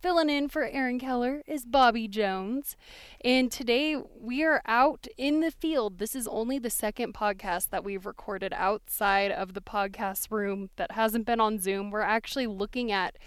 [0.00, 2.76] Filling in for Aaron Keller is Bobby Jones.
[3.24, 5.98] And today we are out in the field.
[5.98, 10.92] This is only the second podcast that we've recorded outside of the podcast room that
[10.92, 11.90] hasn't been on Zoom.
[11.90, 13.18] We're actually looking at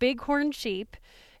[0.00, 0.96] bighorn sheep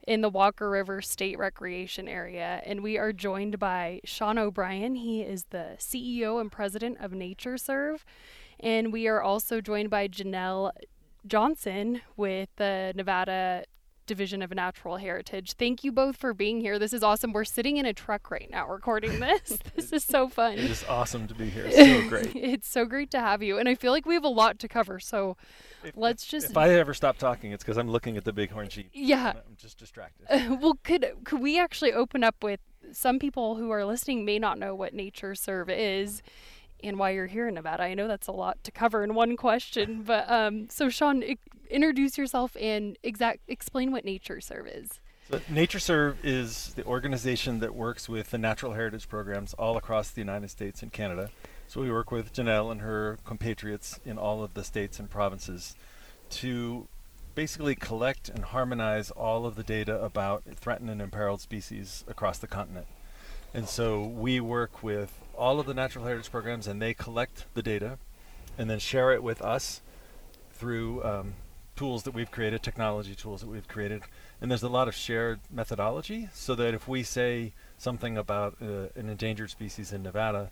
[0.06, 2.62] in the Walker River State Recreation Area.
[2.64, 4.94] And we are joined by Sean O'Brien.
[4.94, 8.04] He is the CEO and president of NatureServe.
[8.60, 10.70] And we are also joined by Janelle
[11.26, 13.64] Johnson with the Nevada
[14.06, 15.52] Division of Natural Heritage.
[15.54, 16.78] Thank you both for being here.
[16.78, 17.32] This is awesome.
[17.32, 19.58] We're sitting in a truck right now recording this.
[19.74, 20.54] this is so fun.
[20.54, 21.66] It is awesome to be here.
[21.66, 22.34] It's So great.
[22.36, 23.58] it's so great to have you.
[23.58, 24.98] And I feel like we have a lot to cover.
[25.00, 25.36] So
[25.84, 28.68] If- let's just If I ever stop talking, it's because I'm looking at the bighorn
[28.68, 28.90] sheep.
[28.92, 29.32] Yeah.
[29.36, 30.26] I'm just distracted.
[30.60, 32.60] well, could could we actually open up with
[32.92, 36.22] some people who are listening may not know what NatureServe is
[36.84, 37.82] and why you're here in Nevada.
[37.82, 41.24] I know that's a lot to cover in one question, but um, so Sean,
[41.68, 45.00] introduce yourself and exact explain what NatureServe is.
[45.30, 50.20] So NatureServe is the organization that works with the natural heritage programs all across the
[50.20, 51.30] United States and Canada.
[51.66, 55.74] So we work with Janelle and her compatriots in all of the states and provinces
[56.30, 56.86] to
[57.34, 62.46] basically collect and harmonize all of the data about threatened and imperiled species across the
[62.46, 62.86] continent.
[63.52, 67.62] And so we work with all of the natural heritage programs and they collect the
[67.62, 67.98] data
[68.56, 69.80] and then share it with us
[70.52, 71.34] through um,
[71.76, 74.02] tools that we've created, technology tools that we've created.
[74.40, 78.88] And there's a lot of shared methodology so that if we say something about uh,
[78.96, 80.50] an endangered species in Nevada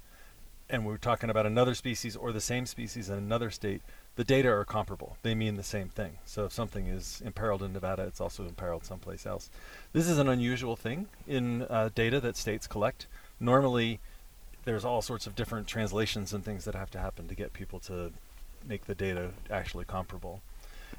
[0.71, 3.83] and we're talking about another species or the same species in another state,
[4.17, 5.17] the data are comparable.
[5.23, 6.19] They mean the same thing.
[6.25, 9.51] So if something is imperiled in Nevada, it's also imperiled someplace else.
[9.93, 13.07] This is an unusual thing in uh, data that states collect.
[13.41, 14.01] Normally,
[14.65, 17.81] there's all sorts of different translations and things that have to happen to get people
[17.81, 18.13] to
[18.67, 20.41] make the data actually comparable.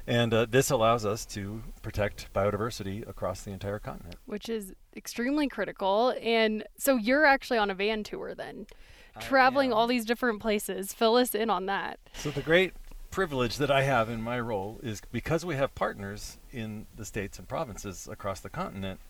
[0.06, 4.16] And uh, this allows us to protect biodiversity across the entire continent.
[4.26, 6.14] which is extremely critical.
[6.22, 8.66] And so you're actually on a van tour then,
[9.20, 9.76] traveling am.
[9.76, 10.92] all these different places.
[10.92, 11.98] Fill us in on that.
[12.14, 12.72] So the great
[13.10, 17.38] privilege that I have in my role is because we have partners in the states
[17.38, 19.00] and provinces across the continent.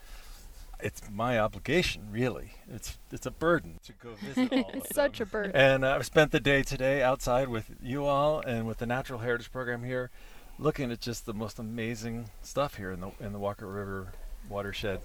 [0.78, 2.52] It's my obligation, really.
[2.70, 5.28] It's it's a burden to go visit all of Such them.
[5.28, 5.52] a burden.
[5.56, 9.50] And I've spent the day today outside with you all and with the Natural Heritage
[9.50, 10.10] Program here,
[10.58, 14.12] looking at just the most amazing stuff here in the in the Walker River
[14.48, 15.00] watershed.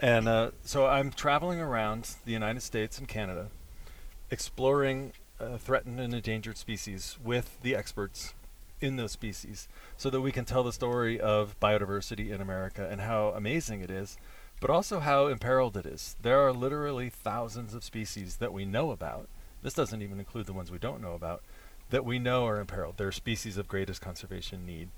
[0.00, 3.48] And uh, so I'm traveling around the United States and Canada,
[4.30, 8.34] exploring uh, threatened and endangered species with the experts
[8.80, 13.00] in those species, so that we can tell the story of biodiversity in America and
[13.00, 14.18] how amazing it is,
[14.60, 16.16] but also how imperiled it is.
[16.20, 19.28] There are literally thousands of species that we know about.
[19.62, 21.42] This doesn't even include the ones we don't know about
[21.92, 22.96] that we know are imperiled.
[22.96, 24.88] They're species of greatest conservation need,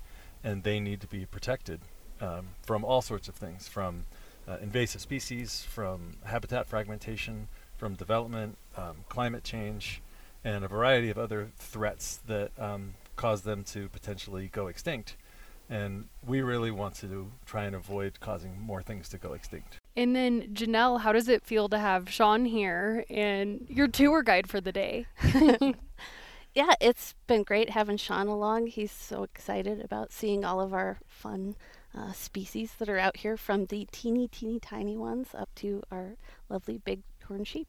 [0.45, 1.81] and they need to be protected
[2.21, 4.05] um, from all sorts of things, from
[4.47, 10.01] uh, invasive species, from habitat fragmentation, from development, um, climate change,
[10.45, 15.17] and a variety of other threats that um, cause them to potentially go extinct.
[15.69, 19.79] And we really want to try and avoid causing more things to go extinct.
[19.97, 24.47] And then Janelle, how does it feel to have Sean here and your tour guide
[24.47, 25.07] for the day?
[26.55, 28.67] yeah, it's been great having Sean along.
[28.67, 31.55] He's so excited about seeing all of our fun
[31.93, 36.15] uh, species that are out here, from the teeny, teeny, tiny ones up to our
[36.49, 37.67] lovely big horn sheep.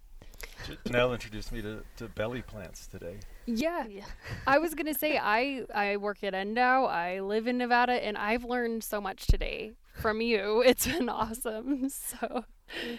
[0.66, 3.16] J- Janelle introduced me to, to belly plants today.
[3.46, 3.86] Yeah.
[3.88, 4.04] Yeah.
[4.46, 6.88] I was gonna say I I work at NDOW.
[6.88, 10.62] I live in Nevada, and I've learned so much today from you.
[10.66, 11.88] It's been awesome.
[11.90, 12.44] So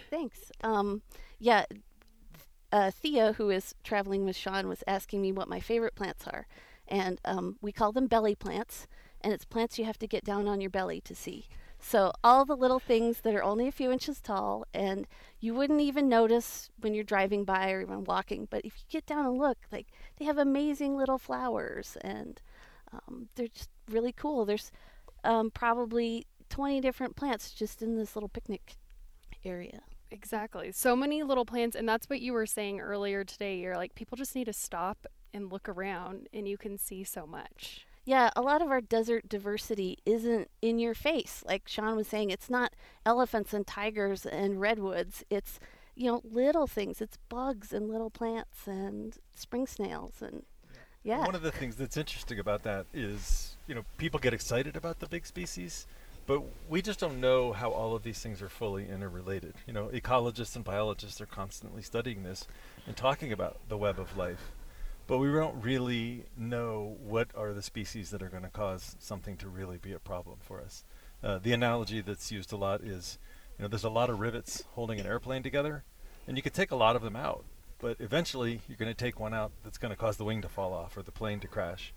[0.09, 0.51] Thanks.
[0.63, 1.01] Um,
[1.39, 1.65] yeah,
[2.71, 6.47] uh, Thea, who is traveling with Sean, was asking me what my favorite plants are,
[6.87, 8.87] and um, we call them belly plants,
[9.21, 11.47] and it's plants you have to get down on your belly to see.
[11.79, 15.07] So all the little things that are only a few inches tall, and
[15.39, 18.47] you wouldn't even notice when you're driving by or even walking.
[18.49, 19.87] But if you get down and look, like
[20.17, 22.41] they have amazing little flowers, and
[22.91, 24.45] um, they're just really cool.
[24.45, 24.71] There's
[25.23, 28.75] um, probably 20 different plants just in this little picnic
[29.45, 29.81] area.
[30.11, 33.57] Exactly, so many little plants, and that's what you were saying earlier today.
[33.57, 37.25] You're like people just need to stop and look around, and you can see so
[37.25, 37.85] much.
[38.05, 41.43] Yeah, a lot of our desert diversity isn't in your face.
[41.45, 42.73] Like Sean was saying, it's not
[43.05, 45.25] elephants and tigers and redwoods.
[45.29, 45.59] It's
[45.97, 47.01] you know, little things.
[47.01, 50.43] It's bugs and little plants and spring snails and
[51.03, 51.19] yeah.
[51.19, 54.99] One of the things that's interesting about that is, you know, people get excited about
[54.99, 55.87] the big species,
[56.27, 59.55] but we just don't know how all of these things are fully interrelated.
[59.65, 62.45] You know, ecologists and biologists are constantly studying this
[62.85, 64.51] and talking about the web of life,
[65.07, 69.37] but we don't really know what are the species that are going to cause something
[69.37, 70.83] to really be a problem for us.
[71.23, 73.17] Uh, the analogy that's used a lot is,
[73.57, 75.85] you know, there's a lot of rivets holding an airplane together,
[76.27, 77.45] and you could take a lot of them out,
[77.79, 80.49] but eventually you're going to take one out that's going to cause the wing to
[80.49, 81.93] fall off or the plane to crash.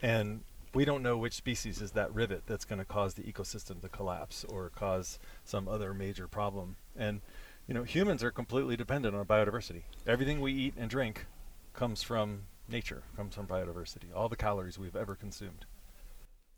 [0.00, 0.42] And
[0.74, 3.88] we don't know which species is that rivet that's going to cause the ecosystem to
[3.88, 6.76] collapse or cause some other major problem.
[6.96, 7.20] And
[7.66, 9.82] you know, humans are completely dependent on biodiversity.
[10.06, 11.26] Everything we eat and drink
[11.74, 14.14] comes from nature, comes from biodiversity.
[14.14, 15.66] All the calories we've ever consumed.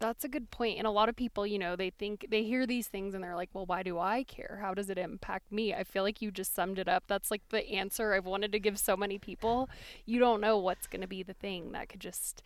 [0.01, 0.79] That's a good point.
[0.79, 3.37] And a lot of people, you know, they think they hear these things and they're
[3.37, 4.59] like, well, why do I care?
[4.61, 5.73] How does it impact me?
[5.73, 7.05] I feel like you just summed it up.
[7.07, 9.69] That's like the answer I've wanted to give so many people.
[10.05, 12.43] You don't know what's going to be the thing that could just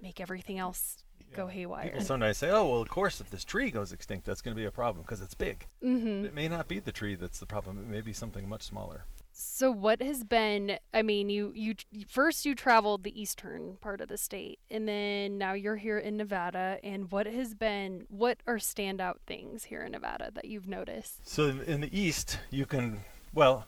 [0.00, 1.04] make everything else
[1.34, 1.84] go haywire.
[1.84, 4.60] People sometimes say, "Oh, well, of course, if this tree goes extinct, that's going to
[4.60, 7.46] be a problem because it's big." hmm It may not be the tree that's the
[7.46, 7.78] problem.
[7.78, 9.04] It may be something much smaller.
[9.40, 11.76] So what has been I mean you you
[12.08, 16.16] first you traveled the eastern part of the state and then now you're here in
[16.16, 21.28] Nevada and what has been what are standout things here in Nevada that you've noticed?
[21.28, 23.66] So in, in the east, you can well,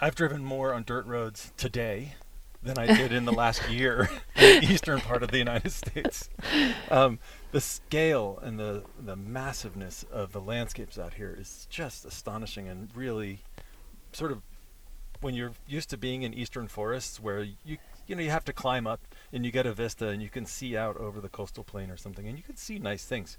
[0.00, 2.14] I've driven more on dirt roads today
[2.64, 6.30] than I did in the last year in the eastern part of the United States.
[6.90, 7.18] Um,
[7.52, 12.88] the scale and the the massiveness of the landscapes out here is just astonishing and
[12.94, 13.40] really
[14.12, 14.42] sort of
[15.20, 18.52] when you're used to being in eastern forests where you you know you have to
[18.52, 19.00] climb up
[19.32, 21.96] and you get a vista and you can see out over the coastal plain or
[21.96, 23.38] something and you can see nice things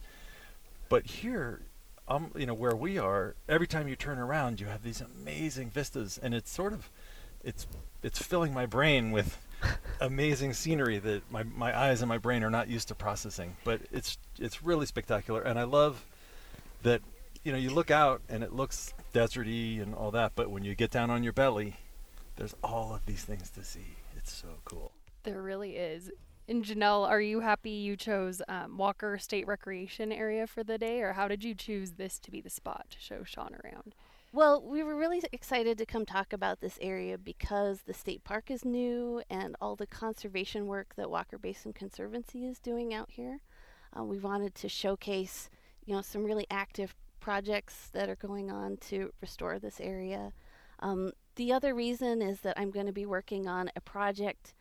[0.90, 1.62] but here
[2.08, 5.70] um you know where we are every time you turn around you have these amazing
[5.70, 6.90] vistas and it's sort of
[7.44, 7.68] it's
[8.06, 9.38] it's filling my brain with
[10.00, 13.82] amazing scenery that my, my eyes and my brain are not used to processing but
[13.92, 16.06] it's it's really spectacular and i love
[16.84, 17.02] that
[17.44, 20.76] you know you look out and it looks deserty and all that but when you
[20.76, 21.78] get down on your belly
[22.36, 24.92] there's all of these things to see it's so cool
[25.24, 26.12] There really is.
[26.48, 31.02] And Janelle, are you happy you chose um, Walker State Recreation Area for the day,
[31.02, 33.96] or how did you choose this to be the spot to show Sean around?
[34.36, 38.52] Well, we were really excited to come talk about this area because the state park
[38.52, 43.40] is new and all the conservation work that Walker Basin Conservancy is doing out here.
[43.98, 45.50] Uh, we wanted to showcase,
[45.86, 50.34] you know, some really active projects that are going on to restore this area.
[50.80, 54.54] Um, the other reason is that I'm going to be working on a project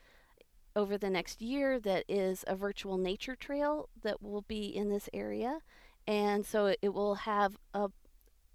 [0.77, 5.09] over the next year that is a virtual nature trail that will be in this
[5.13, 5.59] area.
[6.07, 7.89] And so it, it will have a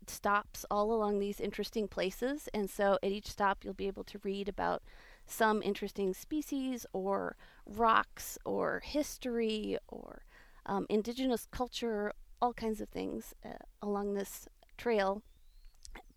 [0.09, 2.49] stops all along these interesting places.
[2.53, 4.83] And so at each stop, you'll be able to read about
[5.25, 7.35] some interesting species or
[7.65, 10.23] rocks or history or
[10.65, 13.49] um, indigenous culture, all kinds of things uh,
[13.81, 14.47] along this
[14.77, 15.21] trail.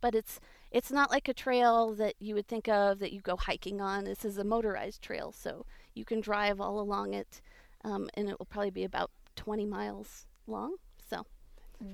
[0.00, 0.40] But it's
[0.70, 4.04] it's not like a trail that you would think of that you go hiking on.
[4.04, 7.42] This is a motorized trail, so you can drive all along it,
[7.84, 10.76] um, and it will probably be about 20 miles long.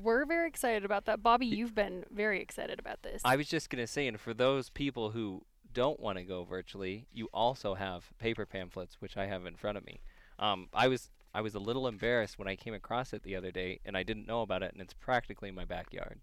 [0.03, 1.23] We're very excited about that.
[1.23, 3.23] Bobby, you've been very excited about this.
[3.25, 5.43] I was just going to say, and for those people who
[5.73, 9.79] don't want to go virtually, you also have paper pamphlets, which I have in front
[9.79, 10.01] of me.
[10.39, 13.51] Um, I was I was a little embarrassed when I came across it the other
[13.51, 16.21] day, and I didn't know about it, and it's practically in my backyard.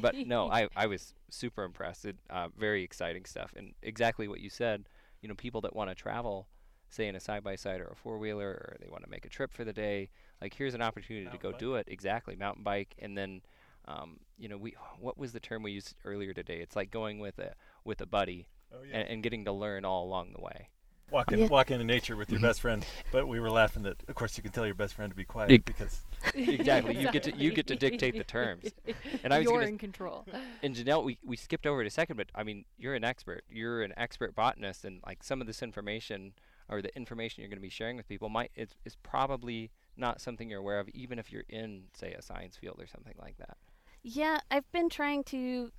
[0.00, 2.04] but no, I, I was super impressed.
[2.04, 4.88] It, uh, very exciting stuff, and exactly what you said.
[5.20, 6.48] You know, people that want to travel,
[6.92, 9.24] say in a side by side or a four wheeler, or they want to make
[9.24, 10.10] a trip for the day.
[10.40, 11.86] Like here's an opportunity to go Mountain do it.
[11.88, 13.42] Exactly, mountain bike, and then,
[13.86, 16.58] um, you know, we what was the term we used earlier today?
[16.60, 17.52] It's like going with a
[17.84, 20.68] with a buddy oh and, and getting to learn all along the way.
[21.10, 21.46] walk, in, Yeah.
[21.48, 24.42] walk into nature with your best friend but we were laughing that of course you
[24.42, 26.00] can tell your best friend to be quiet Ex- because
[26.34, 26.96] exactly.
[26.96, 28.64] You get to you get to dictate the terms.
[29.24, 30.24] And I was You're gonna in control.
[30.62, 33.44] and Janelle, we, we skipped over it a second, but I mean, you're an expert.
[33.50, 36.32] You're an expert botanist, and like some of this information
[36.72, 40.20] or the information you're going to be sharing with people might it's is probably not
[40.20, 43.36] something you're aware of, even if you're in, say, a science field or something like
[43.38, 43.56] that.
[44.02, 45.70] Yeah, I've been trying to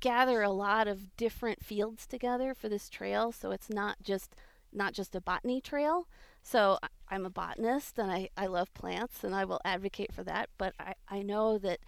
[0.00, 4.34] gather a lot of different fields together for this trail, so it's not just
[4.72, 6.08] not just a botany trail.
[6.42, 10.48] So I'm a botanist and I, I love plants and I will advocate for that,
[10.56, 11.80] but I, I know that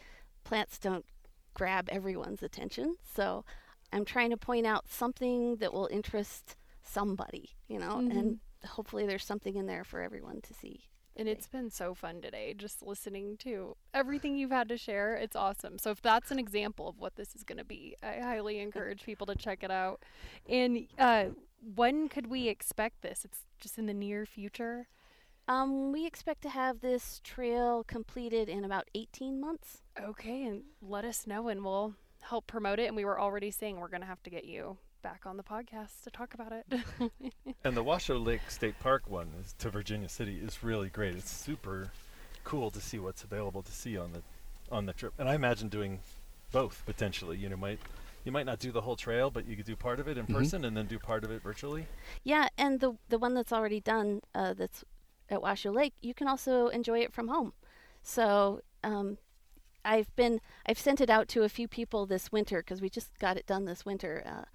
[0.45, 1.07] plants don't
[1.55, 2.97] grab everyone's attention.
[3.15, 3.45] So
[3.91, 9.25] I'm trying to point out something that will interest somebody, you know, and hopefully there's
[9.25, 10.85] something in there for everyone to see.
[11.17, 15.15] And it's been so fun today just listening to everything you've had to share.
[15.15, 15.79] It's awesome.
[15.79, 19.05] So, if that's an example of what this is going to be, I highly encourage
[19.05, 20.03] people to check it out.
[20.49, 21.27] And uh,
[21.75, 23.25] when could we expect this?
[23.25, 24.89] It's just in the near future.
[25.47, 29.83] Um, we expect to have this trail completed in about 18 months.
[30.01, 32.87] Okay, and let us know and we'll help promote it.
[32.87, 35.43] And we were already saying we're going to have to get you back on the
[35.43, 36.65] podcast to talk about it.
[37.63, 41.15] And the Washoe Lake State Park one is to Virginia City is really great.
[41.15, 41.91] It's super
[42.43, 44.23] cool to see what's available to see on the
[44.75, 45.13] on the trip.
[45.19, 46.01] And I imagine doing
[46.53, 47.37] both potentially.
[47.39, 47.79] You know, might
[48.25, 50.27] you might not do the whole trail, but you could do part of it in
[50.27, 51.87] person and then do part of it virtually.
[52.23, 54.85] Yeah, and the the one that's already done, uh, that's
[55.31, 57.53] at Washoe Lake, you can also enjoy it from home.
[58.03, 59.17] So um,
[59.87, 63.19] I've been I've sent it out to a few people this winter because we just
[63.19, 64.23] got it done this winter.
[64.27, 64.49] Uh, it-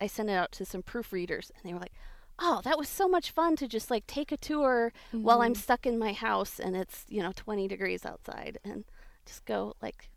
[0.00, 1.94] I sent it out to some proofreaders, and they were like,
[2.38, 5.60] "Oh, that was so much fun to just like take a tour while I'm mm-hmm.
[5.60, 8.84] stuck in my house and it's you know 20 degrees outside and
[9.26, 10.10] just go like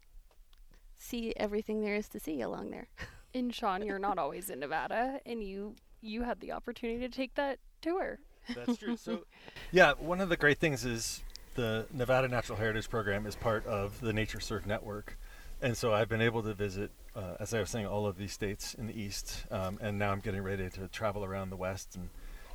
[0.98, 2.88] see everything there is to see along there."
[3.34, 7.36] and Sean, you're not always in Nevada, and you you had the opportunity to take
[7.36, 8.20] that tour.
[8.56, 8.98] That's true.
[8.98, 9.26] So,
[9.72, 11.22] yeah, one of the great things is
[11.56, 15.18] the Nevada Natural Heritage Program is part of the NatureServe Network,
[15.62, 18.34] and so I've been able to visit, uh, as I was saying, all of these
[18.34, 21.96] states in the east, um, and now I'm getting ready to travel around the west
[21.96, 22.10] and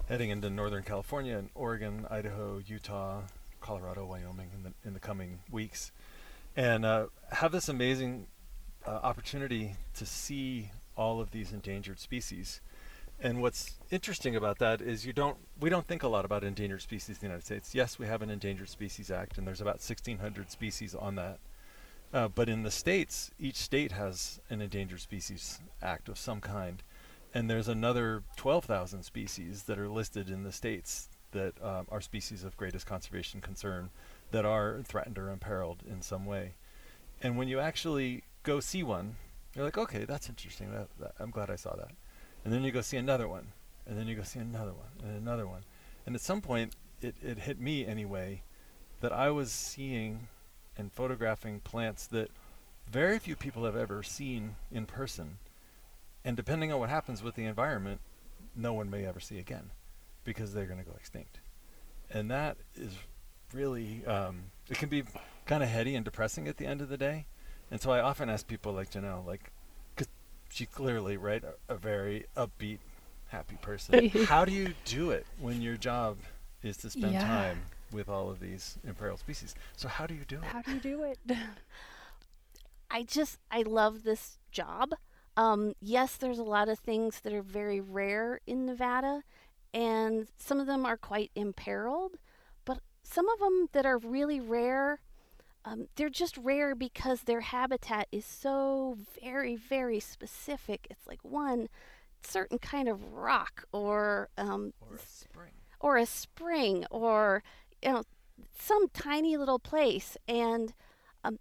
[0.09, 3.23] heading into Northern California and Oregon, Idaho, Utah,
[3.61, 5.93] Colorado, Wyoming in the in the coming weeks,
[6.57, 8.27] and uh, have this amazing
[8.87, 12.61] uh, opportunity to see all of these endangered species.
[13.21, 16.83] And what's interesting about that is you don't we don't think a lot about endangered
[16.83, 17.75] species in the United States.
[17.75, 21.39] Yes, we have an Endangered Species Act, and there's about 1,600 species on that.
[22.13, 26.83] Uh, but in the states, each state has an Endangered Species Act of some kind,
[27.35, 32.45] and there's another 12,000 species that are listed in the states that um, are species
[32.45, 33.91] of greatest conservation concern
[34.31, 36.55] that are threatened or imperiled in some way.
[37.23, 39.17] And when you actually go see one,
[39.55, 40.71] you're like, okay, that's interesting.
[40.73, 41.91] That, that, I'm glad I saw that.
[42.45, 43.49] And then you go see another one,
[43.87, 45.65] and then you go see another one, and another one.
[46.07, 48.43] And at some point, it, it hit me anyway
[49.01, 50.29] that I was seeing
[50.77, 52.31] and photographing plants that
[52.91, 55.39] very few people have ever seen in person.
[56.25, 58.01] And depending on what happens with the environment,
[58.55, 59.71] no one may ever see again
[60.25, 61.41] because they're going to go extinct.
[62.11, 62.95] And that is
[63.53, 65.05] really, um, it can be
[65.47, 67.27] kind of heady and depressing at the end of the day.
[67.71, 69.51] And so I often ask people like Janelle, like,
[69.95, 70.09] because
[70.49, 72.79] she's clearly, right, a, a very upbeat,
[73.29, 74.11] happy person.
[74.27, 76.19] How do you do it when your job
[76.63, 77.25] is to spend Yeah.
[77.25, 77.63] time
[77.93, 79.55] with all of these imperiled species?
[79.77, 80.45] So how do you do it?
[80.45, 81.19] How do you do it?
[82.91, 84.95] I just I love this job.
[85.37, 89.23] Um, yes, there's a lot of things that are very rare in Nevada,
[89.75, 92.13] and some of them are quite imperiled.
[92.65, 95.01] But some of them that are really rare,
[95.65, 100.87] um, they're just rare because their habitat is so very very specific.
[100.91, 101.69] It's like one
[102.23, 105.53] certain kind of rock or um, Or a spring.
[105.81, 107.43] or a spring or
[107.87, 108.03] you know
[108.59, 110.75] some tiny little place and
[111.25, 111.39] um,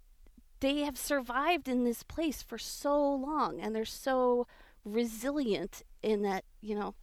[0.60, 4.46] they have survived in this place for so long and they're so
[4.84, 6.94] resilient in that you know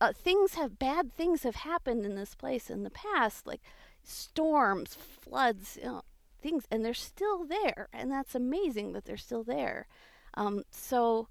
[0.00, 3.60] uh, things have bad things have happened in this place in the past like
[4.02, 6.02] storms floods you know
[6.40, 9.86] things and they're still there and that's amazing that they're still there.
[10.34, 11.28] Um, so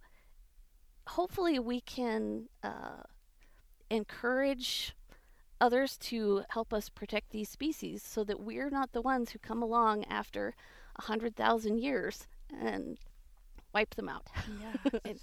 [1.08, 3.04] hopefully we can uh,
[3.90, 4.96] encourage
[5.62, 9.62] others to help us protect these species so that we're not the ones who come
[9.62, 10.54] along after
[10.98, 12.28] a hundred thousand years
[12.60, 12.98] and
[13.74, 14.28] wipe them out.
[14.62, 15.00] yeah.
[15.06, 15.20] and,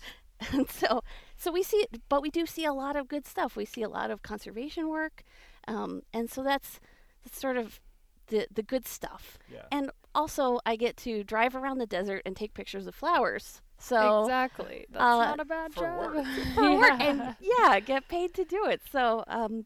[0.53, 1.03] and so,
[1.37, 3.57] so we see, but we do see a lot of good stuff.
[3.57, 5.23] We see a lot of conservation work,
[5.69, 6.81] um, and so that's,
[7.25, 7.81] that's sort of
[8.29, 9.39] the the good stuff.
[9.53, 9.63] Yeah.
[9.71, 13.63] And also, I get to drive around the desert and take pictures of flowers.
[13.79, 14.87] So exactly.
[14.91, 16.15] That's uh, not a bad for job.
[16.15, 16.27] work.
[16.55, 17.03] for work Yeah.
[17.09, 18.81] and yeah, get paid to do it.
[18.91, 19.65] So um, y-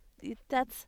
[0.49, 0.87] that's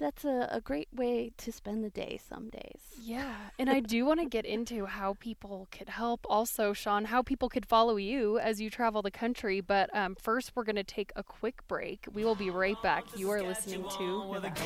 [0.00, 2.80] that's a, a great way to spend the day some days.
[3.00, 6.26] Yeah, and I do want to get into how people could help.
[6.28, 9.60] Also, Sean, how people could follow you as you travel the country.
[9.60, 12.06] But um, first, we're going to take a quick break.
[12.12, 13.04] We will be right back.
[13.14, 14.60] You are listening to Nevada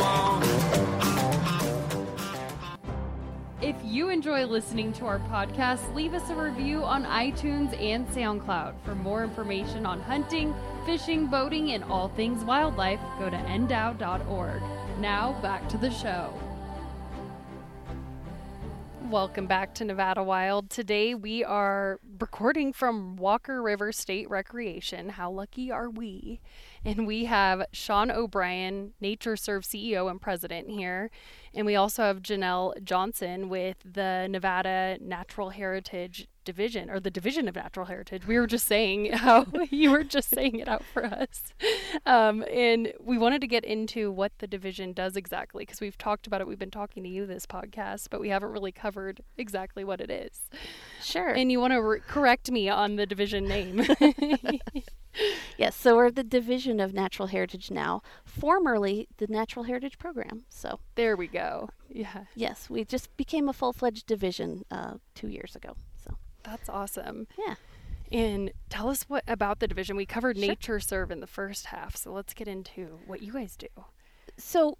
[0.00, 1.19] Wild.
[3.90, 8.74] You enjoy listening to our podcast, leave us a review on iTunes and SoundCloud.
[8.84, 10.54] For more information on hunting,
[10.86, 14.62] fishing, boating, and all things wildlife, go to ndow.org.
[15.00, 16.32] Now, back to the show.
[19.10, 20.70] Welcome back to Nevada Wild.
[20.70, 25.08] Today we are recording from Walker River State Recreation.
[25.08, 26.40] How lucky are we?
[26.84, 31.10] And we have Sean O'Brien, NatureServe CEO and president here.
[31.52, 37.46] And we also have Janelle Johnson with the Nevada Natural Heritage Division, or the Division
[37.46, 38.26] of Natural Heritage.
[38.26, 41.54] We were just saying how you were just saying it out for us.
[42.06, 46.26] Um, and we wanted to get into what the division does exactly because we've talked
[46.26, 46.48] about it.
[46.48, 50.10] We've been talking to you this podcast, but we haven't really covered exactly what it
[50.10, 50.40] is.
[51.00, 51.28] Sure.
[51.28, 53.86] And you want to re- correct me on the division name.
[55.56, 60.46] yes, so we're the Division of Natural Heritage now, formerly the Natural Heritage Program.
[60.48, 61.70] So, there we go.
[61.88, 65.76] Yeah, yes, we just became a full fledged division uh, two years ago.
[66.42, 67.26] That's awesome.
[67.38, 67.54] yeah.
[68.12, 69.94] And tell us what about the division.
[69.96, 70.48] We covered Sure.
[70.54, 73.68] NatureServe in the first half, so let's get into what you guys do.
[74.36, 74.78] So,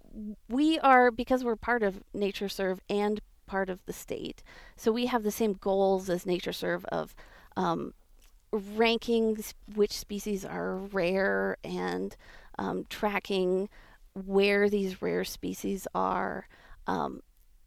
[0.49, 4.43] we are, because we're part of NatureServe and part of the state,
[4.75, 7.15] so we have the same goals as NatureServe of
[7.55, 7.93] um,
[8.51, 9.37] ranking
[9.75, 12.17] which species are rare and
[12.57, 13.69] um, tracking
[14.13, 16.47] where these rare species are.
[16.87, 17.21] Um,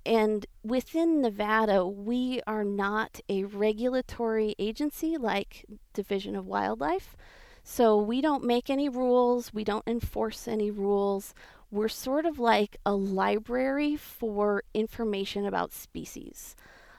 [0.06, 7.16] and within Nevada, we are not a regulatory agency like Division of Wildlife.
[7.62, 11.34] So we don't make any rules, we don't enforce any rules.
[11.70, 16.54] We're sort of like a library for information about species,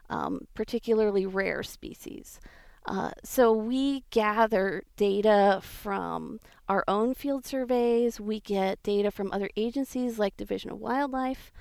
[0.09, 2.39] um, particularly rare species.
[2.87, 8.19] Uh, so we gather data from our own field surveys.
[8.19, 11.51] We get data from other agencies like Division of Wildlife.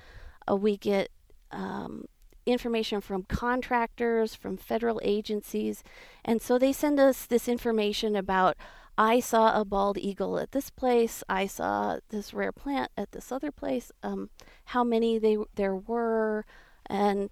[0.49, 1.09] Uh, we get
[1.51, 2.05] um,
[2.45, 5.83] information from contractors, from federal agencies,
[6.23, 8.57] and so they send us this information about.
[8.97, 11.21] I saw a bald eagle at this place.
[11.27, 13.91] I saw this rare plant at this other place.
[14.03, 14.29] Um,
[14.67, 16.45] how many they there were,
[16.85, 17.29] and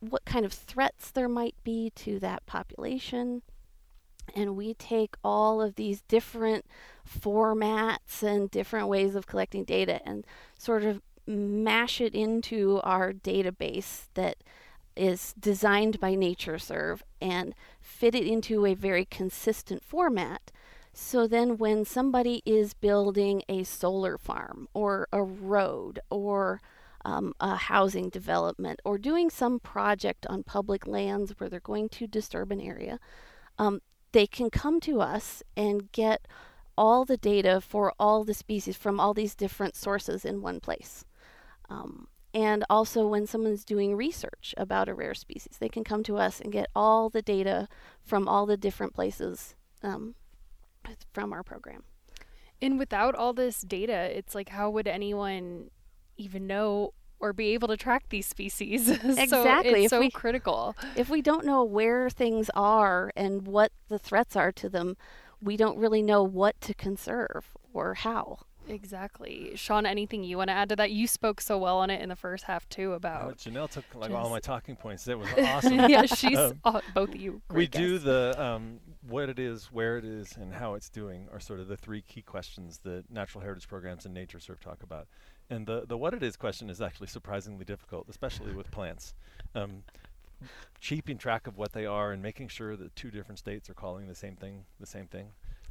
[0.00, 3.42] what kind of threats there might be to that population.
[4.34, 6.66] And we take all of these different
[7.08, 10.26] formats and different ways of collecting data and
[10.58, 14.36] sort of mash it into our database that
[14.96, 20.50] is designed by NatureServe and fit it into a very consistent format.
[20.92, 26.62] So then, when somebody is building a solar farm or a road or
[27.04, 32.06] um, a housing development or doing some project on public lands where they're going to
[32.06, 32.98] disturb an area,
[33.58, 36.26] um, they can come to us and get
[36.78, 41.04] all the data for all the species from all these different sources in one place.
[41.68, 46.18] Um, and also, when someone's doing research about a rare species, they can come to
[46.18, 47.68] us and get all the data
[48.04, 50.14] from all the different places um,
[51.12, 51.84] from our program.
[52.60, 55.70] And without all this data, it's like how would anyone
[56.16, 58.86] even know or be able to track these species?
[59.00, 60.76] so Exactly, it's if so we- critical.
[60.94, 64.96] If we don't know where things are and what the threats are to them,
[65.40, 68.38] we don't really know what to conserve or how.
[68.68, 69.52] Exactly.
[69.54, 70.90] Sean, anything you want to add to that?
[70.90, 73.38] You spoke so well on it in the first half too Oh, about.
[73.38, 75.04] Janelle took like all my talking points.
[75.04, 75.74] That was awesome.
[75.88, 77.40] yeah, she's Um, uh, both of you.
[77.50, 81.28] we great do the um, what it is, where it is, and how it's doing
[81.32, 85.06] are sort of the three key questions that natural heritage programs and NatureServe talk about.
[85.48, 89.14] And the the what it is question is actually surprisingly difficult, especially with plants.
[89.54, 89.84] Um,
[90.80, 94.06] keeping track of what they are and making sure that two different states are calling
[94.06, 95.28] the same thing the same thing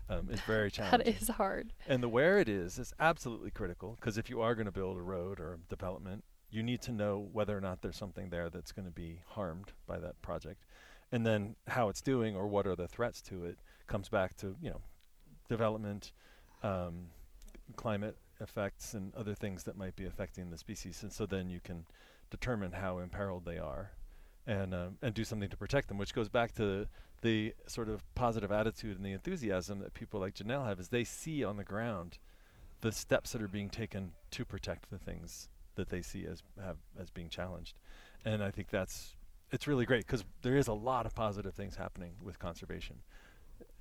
[0.10, 1.14] um, is very challenging.
[1.14, 1.74] That is hard.
[1.88, 4.98] And the where it is is absolutely critical because if you are going to build
[4.98, 8.72] a road or development, you need to know whether or not there's something there that's
[8.72, 10.64] going to be harmed by that project.
[11.12, 14.56] And then how it's doing or what are the threats to it comes back to,
[14.62, 14.82] you know,
[15.50, 16.12] development,
[16.64, 17.08] um,
[17.76, 21.04] climate effects, and other things that might be affecting the species.
[21.04, 21.86] And so then you can
[22.30, 23.92] determine how imperiled they are
[24.48, 26.88] and, um, and do something to protect them, which goes back to
[27.22, 31.04] the sort of positive attitude and the enthusiasm that people like Janelle have is they
[31.04, 32.20] see on the ground
[32.82, 36.78] the steps that are being taken to protect the things that they see as have
[37.00, 37.78] as being challenged.
[38.24, 39.16] And I think that's
[39.52, 42.98] it's really great because there is a lot of positive things happening with conservation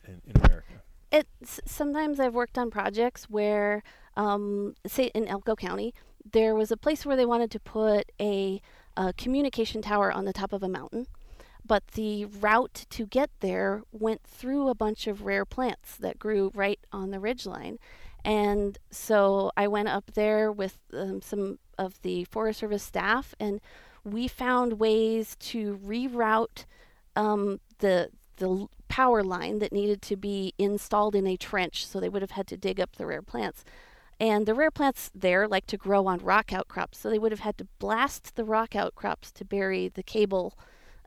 [0.06, 0.74] in, in America.
[1.10, 3.82] It's sometimes I've worked on projects where,
[4.16, 5.94] um, say in Elko County,
[6.32, 8.60] there was a place where they wanted to put a,
[8.96, 11.06] a communication tower on the top of a mountain,
[11.66, 16.50] but the route to get there went through a bunch of rare plants that grew
[16.54, 17.78] right on the ridgeline.
[18.24, 23.60] And so I went up there with um, some of the Forest Service staff, and
[24.02, 26.64] we found ways to reroute
[27.16, 32.08] um, the the power line that needed to be installed in a trench, so they
[32.08, 33.64] would have had to dig up the rare plants.
[34.24, 37.40] And the rare plants there like to grow on rock outcrops, so they would have
[37.40, 40.56] had to blast the rock outcrops to bury the cable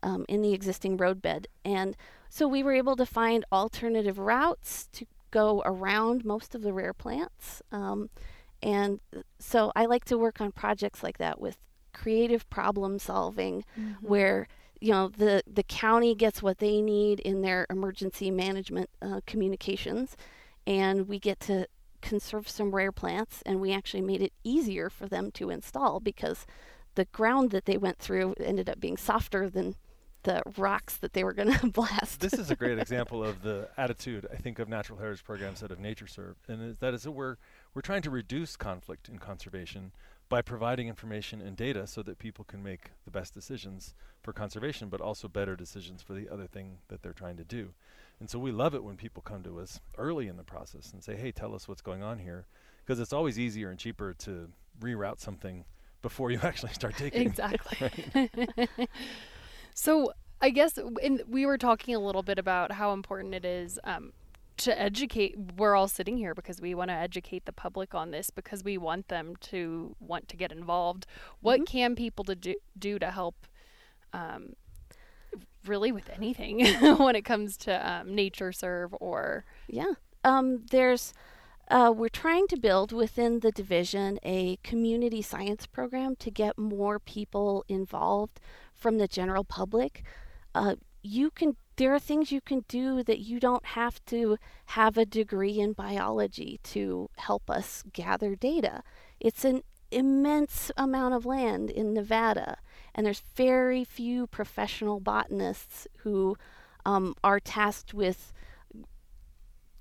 [0.04, 1.48] um, in the existing roadbed.
[1.66, 1.98] And
[2.30, 6.94] So we were able to find alternative routes to go around most of the rare
[6.94, 7.64] plants.
[7.72, 8.12] Um,
[8.62, 9.00] and
[9.40, 11.58] so I like to work on projects like that with
[11.94, 13.66] creative problem solving
[14.02, 14.48] where
[14.80, 20.16] you know the the county gets what they need in their emergency management uh, communications
[20.68, 21.66] and we get to
[22.02, 26.46] conserve some rare plants and we actually made it easier for them to install because
[26.96, 29.76] the ground that they went through ended up being softer than
[30.24, 33.70] the rocks that they were going to blast this is a great example of the
[33.78, 37.12] attitude I think of natural heritage programs out of NatureServe, and is that is that
[37.12, 37.38] we're
[37.74, 39.92] we're trying to reduce conflict in conservation
[40.30, 44.90] by providing information and data so that people can make the best decisions for conservation,
[44.90, 47.70] but also better decisions for the other thing that they're trying to do.
[48.20, 51.04] And so we love it when people come to us early in the process and
[51.04, 52.48] say, "Hey, tell us what's going on here,"
[52.84, 54.50] because it's always easier and cheaper to
[54.80, 55.66] reroute something
[56.02, 57.22] before you actually start taking.
[57.22, 58.30] Exactly.
[59.74, 63.80] so I guess in, we were talking a little bit about how important it is
[63.84, 64.14] um,
[64.58, 65.36] to educate.
[65.58, 68.78] We're all sitting here because we want to educate the public on this because we
[68.78, 71.06] want them to want to get involved.
[71.42, 73.48] What can people to do, do to help?
[74.14, 74.54] Um,
[75.66, 76.66] really with anything
[76.98, 79.94] when it comes to um, NatureServe or Yeah.
[80.24, 81.14] Um, there's,
[81.70, 87.00] uh, we're trying to build within the division a community science program to get more
[87.00, 88.40] people involved
[88.74, 90.04] from the general public.
[90.54, 94.98] Uh, you can, there are things you can do that you don't have to have
[94.98, 98.84] a degree in biology to help us gather data.
[99.20, 102.58] It's an immense amount of land in Nevada,
[102.98, 106.36] and there's very few professional botanists who
[106.84, 108.34] um, are tasked with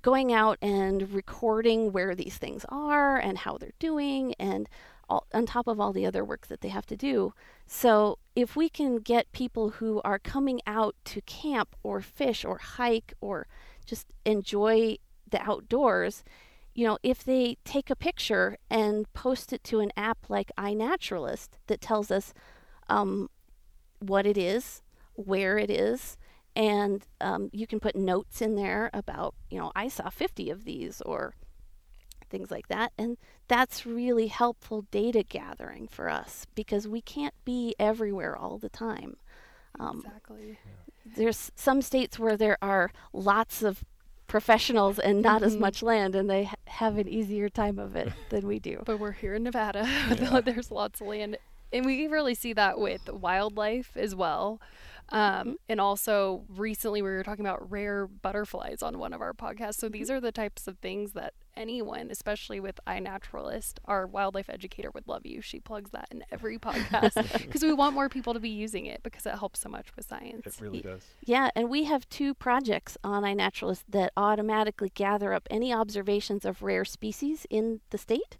[0.03, 4.69] going out and recording where these things are and how they're doing and
[5.09, 7.33] all, on top of all the other work that they have to do.
[7.65, 12.59] So if we can get people who are coming out to camp or fish or
[12.59, 13.47] hike or
[13.85, 14.97] just enjoy
[15.29, 16.23] the outdoors,
[16.75, 21.49] you know, if they take a picture and post it to an app like iNaturalist
[21.65, 22.33] that tells us
[22.89, 23.29] um,
[23.99, 24.81] what it is,
[25.13, 26.17] where it is,
[26.55, 30.63] and um, you can put notes in there about, you know, I saw 50 of
[30.65, 31.35] these or
[32.29, 32.91] things like that.
[32.97, 38.69] And that's really helpful data gathering for us because we can't be everywhere all the
[38.69, 39.17] time.
[39.79, 40.57] Um, exactly
[41.15, 43.83] there's some states where there are lots of
[44.27, 45.59] professionals and not as Mhm.
[45.61, 48.81] much land, and they ha- have an easier time of it than we do.
[48.85, 49.87] But we're here in Nevada.
[50.19, 50.41] Yeah.
[50.41, 51.37] There's lots of land.
[51.71, 54.61] And we really see that with wildlife as well.
[55.09, 59.75] Um, And also, recently we were talking about rare butterflies on one of our podcasts.
[59.75, 64.91] So, these are the types of things that anyone, especially with iNaturalist, our wildlife educator,
[64.93, 65.41] would love you.
[65.41, 69.01] She plugs that in every podcast because we want more people to be using it
[69.01, 70.45] because it helps so much with science.
[70.45, 71.03] It really does.
[71.21, 76.61] Yeah, and we have two projects on iNaturalist that automatically gather up any observations of
[76.61, 78.37] rare species in the state.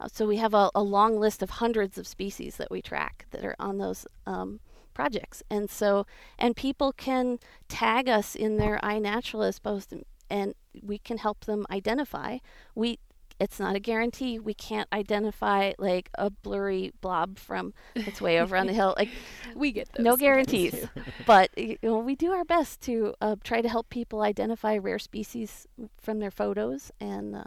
[0.00, 3.26] Uh, so we have a, a long list of hundreds of species that we track
[3.30, 4.60] that are on those um,
[4.94, 5.42] projects.
[5.50, 6.06] And so,
[6.38, 11.66] and people can tag us in their iNaturalist post and, and we can help them
[11.70, 12.38] identify.
[12.74, 12.98] We
[13.38, 14.38] it's not a guarantee.
[14.38, 18.94] We can't identify like a blurry blob from that's way over on the hill.
[18.96, 19.10] Like
[19.54, 20.04] We get those.
[20.04, 20.86] no guarantees,
[21.26, 24.98] but you know, we do our best to uh, try to help people identify rare
[24.98, 25.66] species
[26.00, 27.44] from their photos, and uh,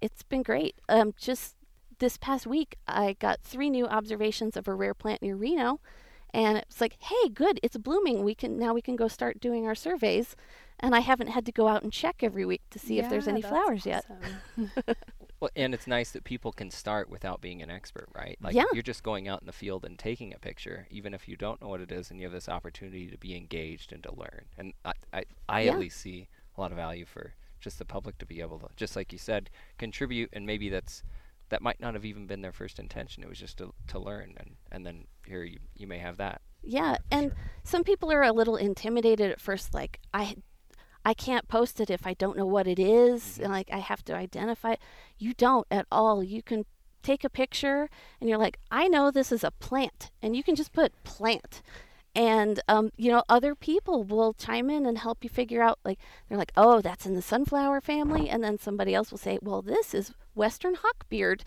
[0.00, 0.76] it's been great.
[0.88, 1.56] Um, just
[2.02, 5.80] this past week, I got three new observations of a rare plant near Reno,
[6.34, 8.24] and it's like, hey, good, it's blooming.
[8.24, 10.34] We can now we can go start doing our surveys,
[10.80, 13.28] and I haven't had to go out and check every week to see if there's
[13.28, 14.04] any that's flowers yet.
[15.40, 18.38] Well, and it's nice that people can start without being an expert, right?
[18.40, 18.64] Like Yeah.
[18.70, 21.60] you're just going out in the field and taking a picture, even if you don't
[21.60, 24.46] know what it is, and you have this opportunity to be engaged and to learn.
[24.56, 25.70] And I, I, I Yeah.
[25.72, 28.68] at least see a lot of value for just the public to be able to,
[28.76, 30.30] just like you said, contribute.
[30.32, 31.02] And maybe that's
[31.52, 33.22] that might not have even been their first intention.
[33.22, 36.40] It was just to to learn, and and then here you you may have that.
[36.62, 40.36] Yeah, and some people are a little intimidated at first, like I,
[41.04, 43.44] I can't post it if I don't know what it is, mm-hmm.
[43.44, 44.72] and like I have to identify.
[44.72, 44.80] it.
[45.18, 46.24] You don't at all.
[46.24, 46.64] You can
[47.02, 50.54] take a picture, and you're like, I know this is a plant, and you can
[50.54, 51.60] just put plant,
[52.14, 55.78] and um, you know, other people will chime in and help you figure out.
[55.84, 55.98] Like
[56.28, 59.62] they're like, oh, that's in the sunflower family, and then somebody else will say, well,
[59.62, 61.42] this is western hawkbeard,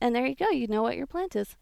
[0.00, 0.50] and there you go.
[0.50, 1.56] You know what your plant is.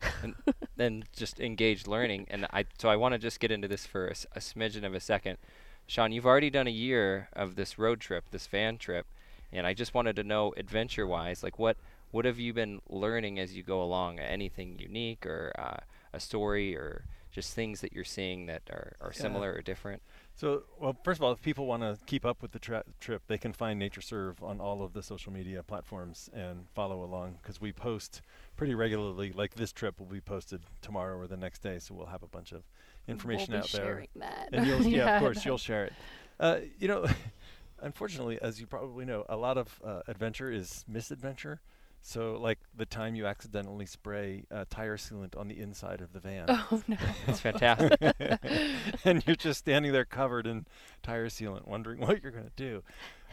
[0.79, 2.27] And just engage learning.
[2.29, 5.01] And I so I want to just get into this for a smidgen of a
[5.01, 5.39] second.
[5.87, 9.07] Sean, you've already done a year of this road trip, this van trip,
[9.53, 11.77] and I just wanted to know adventure-wise, like what
[12.11, 14.19] what have you been learning as you go along?
[14.19, 15.79] Anything unique or uh,
[16.13, 17.05] a story or
[17.37, 19.21] just things that you're seeing that are, are Yeah.
[19.21, 20.01] similar or different?
[20.35, 23.25] So, well, first of all, if people want to keep up with the tra- trip,
[23.27, 27.61] they can find NatureServe on all of the social media platforms and follow along because
[27.61, 28.23] we post
[28.57, 29.33] pretty regularly.
[29.33, 32.27] Like this trip will be posted tomorrow or the next day, so we'll have a
[32.27, 32.63] bunch of
[33.07, 34.05] information we'll be out there.
[34.17, 34.49] that.
[34.53, 35.93] And you'll, yeah, of course, you'll share it.
[36.41, 37.05] Uh, you know,
[37.83, 41.61] unfortunately, as you probably know, a lot of uh, adventure is misadventure.
[42.09, 46.21] So, like the time you accidentally spray uh, tire sealant on the inside of the
[46.21, 46.47] van.
[46.49, 46.97] Oh no.
[47.27, 47.99] That's fantastic.
[49.05, 50.67] and you're just standing there covered in
[51.03, 52.85] tire sealant, wondering what you're going to do.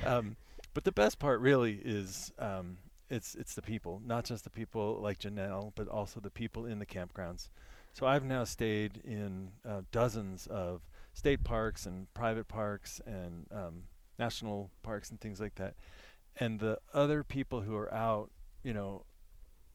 [0.04, 0.38] Um,
[0.74, 2.78] but the best part really is um,
[3.12, 6.80] it's it's the people, not just the people like Janelle, but also the people in
[6.80, 7.50] the campgrounds.
[7.94, 10.82] So I've now stayed in uh, dozens of
[11.14, 13.84] state parks and private parks and um,
[14.18, 15.76] national parks and things like that.
[16.40, 18.32] And the other people who are out,
[18.64, 19.06] you know,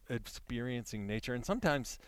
[0.09, 1.99] experiencing nature, and sometimes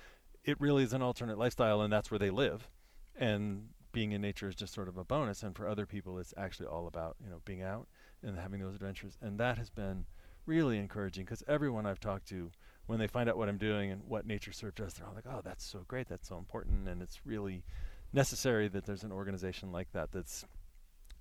[0.45, 2.69] it really is an alternate lifestyle, and that's where they live.
[3.17, 5.43] And being in nature is just sort of a bonus.
[5.43, 7.89] And for other people, it's actually all about you know being out
[8.23, 9.19] and having those adventures.
[9.21, 10.07] And that has been
[10.47, 12.51] really encouraging because everyone I've talked to,
[12.87, 15.41] when they find out what I'm doing and what NatureServe does, they're all like, "Oh,
[15.45, 16.09] that's so great!
[16.09, 17.65] That's so important!" And it's really
[18.13, 20.45] necessary that there's an organization like that that's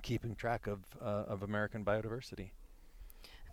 [0.02, 2.52] keeping track of uh, of American biodiversity.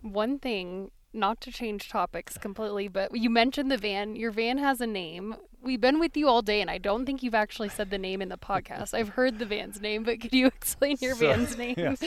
[0.01, 4.15] One thing, not to change topics completely, but you mentioned the van.
[4.15, 5.35] Your van has a name.
[5.61, 8.21] We've been with you all day, and I don't think you've actually said the name
[8.21, 8.93] in the podcast.
[8.93, 11.75] I've heard the van's name, but could you explain your So- van's name?
[11.77, 12.01] yes.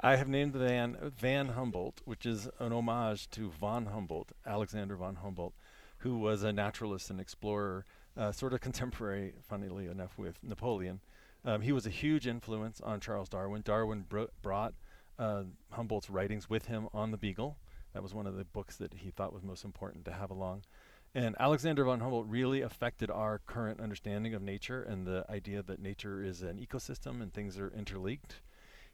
[0.00, 4.96] I have named the van Van Humboldt, which is an homage to von Humboldt, Alexander
[4.96, 5.54] von Humboldt,
[5.98, 7.84] who was a naturalist and explorer,
[8.16, 11.00] uh, sort of contemporary, funnily enough, with Napoleon.
[11.44, 13.62] Um, he was a huge influence on Charles Darwin.
[13.62, 14.74] Darwin bro- brought
[15.18, 17.58] uh, Humboldt's writings with him on the Beagle.
[17.92, 20.62] That was one of the books that he thought was most important to have along.
[21.14, 25.80] And Alexander von Humboldt really affected our current understanding of nature and the idea that
[25.80, 28.40] nature is an ecosystem and things are interlinked.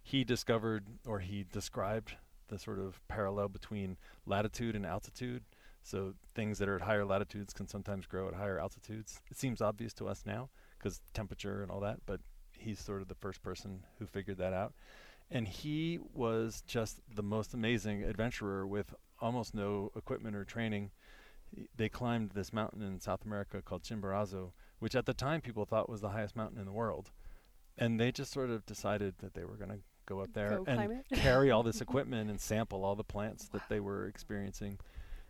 [0.02, 2.16] He discovered or he described
[2.48, 5.44] the sort of parallel between latitude and altitude.
[5.82, 9.22] So things that are at higher latitudes can sometimes grow at higher altitudes.
[9.30, 12.20] It seems obvious to us now because temperature and all that, but
[12.52, 14.74] he's sort of the first person who figured that out.
[15.30, 20.90] And he was just the most amazing adventurer with almost no equipment or training.
[21.76, 25.88] They climbed this mountain in South America called Chimborazo, which at the time people thought
[25.88, 27.10] was the highest mountain in the world.
[27.78, 30.64] And they just sort of decided that they were going to go up there Go
[30.66, 34.78] and carry all this equipment and sample all the plants that they were experiencing.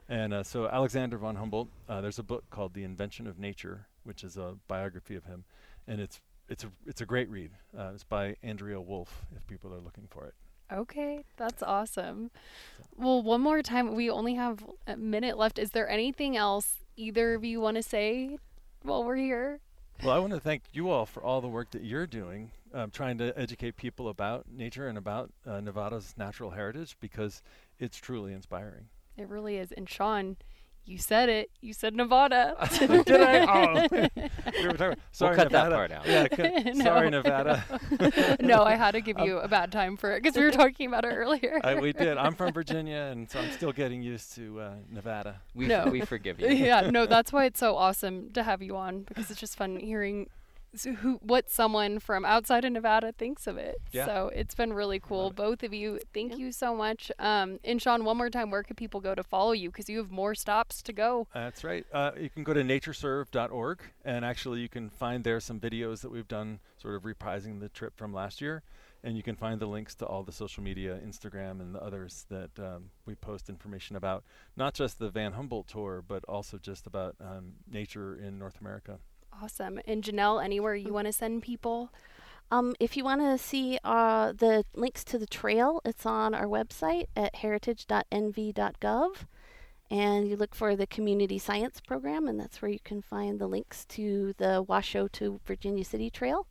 [0.09, 3.87] And uh, so Alexander von Humboldt, uh, there's a book called The Invention of Nature,
[4.03, 5.45] which is a biography of him,
[5.87, 7.53] and it's it's a it's a great read.
[7.77, 10.35] Uh, it's by Andrea Wulf, if people are looking for it.
[10.73, 12.31] Okay, that's awesome.
[12.97, 13.95] Well, one more time.
[13.95, 15.59] We only have a minute left.
[15.59, 18.39] Is there anything else either of you want to say
[18.83, 19.61] while we're here?
[20.03, 22.91] Well, I want to thank you all for all the work that you're doing, um,
[22.91, 27.43] trying to educate people about nature and about uh, Nevada's natural heritage, because
[27.79, 28.89] it's truly inspiring.
[29.17, 29.73] It really is.
[29.73, 30.37] And Sean,
[30.87, 31.51] you said it.
[31.61, 32.57] You said Nevada.
[32.79, 33.45] Did I?
[33.47, 33.87] Oh.
[34.61, 34.97] we were talking.
[35.13, 35.75] Sorry, cut that Nevada.
[35.75, 36.07] part out.
[36.07, 36.85] Yeah, cut- No.
[36.85, 37.65] sorry, Nevada.
[38.41, 40.87] no, I had to give you a bad time for it because we were talking
[40.89, 41.61] about it earlier.
[41.63, 42.17] I, we did.
[42.19, 45.41] I'm from Virginia, and so I'm still getting used to uh, Nevada.
[45.55, 45.87] We, No.
[45.87, 46.49] we forgive you.
[46.49, 49.77] yeah, no, that's why it's so awesome to have you on because it's just fun
[49.79, 50.40] hearing s-
[51.01, 53.77] who what someone from outside of Nevada thinks of it.
[53.93, 54.07] Yeah.
[54.07, 55.31] So it's been really cool.
[55.31, 56.39] Both of you, thank Yeah.
[56.39, 57.11] you so much.
[57.19, 59.71] Um, and Sean, one more time, where can people go to follow you?
[59.71, 61.27] Because you have more stops to go.
[61.35, 61.85] That's right.
[61.93, 66.11] Uh, you can go to natureserve.org, and actually, you can find there some videos that
[66.11, 68.63] we've done, sort of reprising the trip from last year.
[69.03, 72.27] And you can find the links to all the social media, Instagram, and the others
[72.29, 74.25] that um, we post information about,
[74.57, 78.99] not just the Van Humboldt tour, but also just about um, nature in North America.
[79.43, 79.81] Awesome.
[79.87, 81.93] And Janelle, anywhere you want to send people?
[82.51, 86.47] Um, if you want to see uh, the links to the trail, it's on our
[86.47, 89.15] website at heritage.nv.gov.
[89.93, 93.49] And you look for the Community Science Program, and that's where you can find the
[93.49, 96.47] links to the Washoe to Virginia City Trail.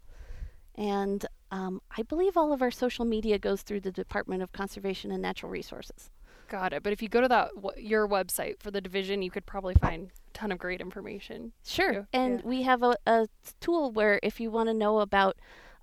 [0.75, 5.11] And um, I believe all of our social media goes through the Department of Conservation
[5.11, 6.09] and Natural Resources.
[6.49, 6.83] Got it.
[6.83, 9.75] But if you go to that w- your website for the division, you could probably
[9.75, 11.51] find ton of great information.
[11.65, 11.91] Sure.
[11.93, 12.03] Yeah.
[12.13, 13.27] And we have a, a
[13.59, 15.35] tool where if you want to know about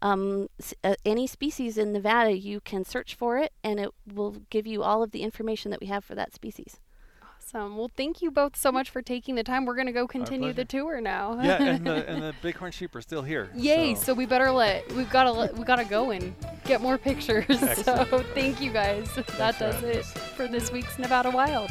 [0.02, 4.36] um, s- uh, any species in Nevada, you can search for it and it will
[4.50, 6.80] give you all of the information that we have for that species.
[7.38, 7.76] Awesome.
[7.76, 9.66] Well, thank you both so much for taking the time.
[9.66, 11.40] We're gonna go continue the tour now.
[11.42, 13.50] yeah, and the, and the bighorn sheep are still here.
[13.54, 13.94] Yay!
[13.94, 16.80] so- So we better let we've got to let, we got to go and get
[16.80, 17.46] more pictures.
[17.84, 19.08] so thank you guys.
[19.14, 20.12] that does having it us.
[20.36, 21.70] for this week's Nevada Wild.